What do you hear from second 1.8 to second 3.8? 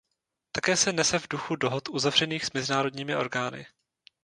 uzavřených s mezinárodními orgány.